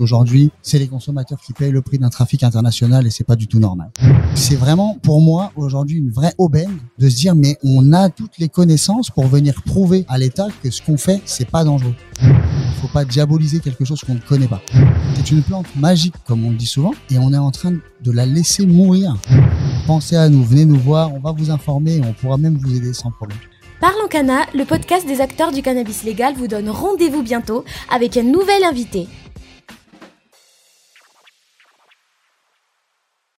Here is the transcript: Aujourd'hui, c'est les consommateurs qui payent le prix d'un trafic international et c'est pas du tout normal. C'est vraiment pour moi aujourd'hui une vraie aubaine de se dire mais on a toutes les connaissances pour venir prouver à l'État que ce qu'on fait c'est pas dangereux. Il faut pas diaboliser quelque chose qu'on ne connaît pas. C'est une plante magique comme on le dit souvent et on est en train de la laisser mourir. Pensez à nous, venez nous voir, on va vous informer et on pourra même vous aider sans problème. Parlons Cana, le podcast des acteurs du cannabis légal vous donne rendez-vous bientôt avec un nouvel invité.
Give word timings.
Aujourd'hui, 0.00 0.50
c'est 0.60 0.78
les 0.78 0.88
consommateurs 0.88 1.38
qui 1.40 1.52
payent 1.52 1.70
le 1.70 1.80
prix 1.80 1.98
d'un 1.98 2.10
trafic 2.10 2.42
international 2.42 3.06
et 3.06 3.10
c'est 3.10 3.24
pas 3.24 3.36
du 3.36 3.46
tout 3.46 3.60
normal. 3.60 3.90
C'est 4.34 4.56
vraiment 4.56 4.98
pour 5.02 5.20
moi 5.20 5.52
aujourd'hui 5.54 5.98
une 5.98 6.10
vraie 6.10 6.34
aubaine 6.38 6.78
de 6.98 7.08
se 7.08 7.16
dire 7.16 7.36
mais 7.36 7.56
on 7.62 7.92
a 7.92 8.08
toutes 8.08 8.38
les 8.38 8.48
connaissances 8.48 9.10
pour 9.10 9.26
venir 9.28 9.62
prouver 9.64 10.04
à 10.08 10.18
l'État 10.18 10.48
que 10.62 10.70
ce 10.70 10.82
qu'on 10.82 10.96
fait 10.96 11.22
c'est 11.24 11.48
pas 11.48 11.62
dangereux. 11.62 11.94
Il 12.20 12.80
faut 12.80 12.88
pas 12.88 13.04
diaboliser 13.04 13.60
quelque 13.60 13.84
chose 13.84 14.00
qu'on 14.00 14.14
ne 14.14 14.20
connaît 14.20 14.48
pas. 14.48 14.62
C'est 15.14 15.30
une 15.30 15.42
plante 15.42 15.66
magique 15.76 16.14
comme 16.26 16.44
on 16.44 16.50
le 16.50 16.56
dit 16.56 16.66
souvent 16.66 16.92
et 17.10 17.18
on 17.18 17.32
est 17.32 17.38
en 17.38 17.52
train 17.52 17.72
de 17.72 18.10
la 18.10 18.26
laisser 18.26 18.66
mourir. 18.66 19.16
Pensez 19.86 20.16
à 20.16 20.28
nous, 20.28 20.42
venez 20.42 20.64
nous 20.64 20.78
voir, 20.78 21.14
on 21.14 21.20
va 21.20 21.30
vous 21.30 21.50
informer 21.50 21.96
et 21.96 22.02
on 22.02 22.12
pourra 22.14 22.36
même 22.36 22.56
vous 22.56 22.74
aider 22.74 22.92
sans 22.92 23.12
problème. 23.12 23.38
Parlons 23.80 24.08
Cana, 24.08 24.46
le 24.54 24.64
podcast 24.64 25.06
des 25.06 25.20
acteurs 25.20 25.52
du 25.52 25.60
cannabis 25.60 26.04
légal 26.04 26.34
vous 26.34 26.48
donne 26.48 26.70
rendez-vous 26.70 27.22
bientôt 27.22 27.64
avec 27.90 28.16
un 28.16 28.22
nouvel 28.22 28.64
invité. 28.64 29.08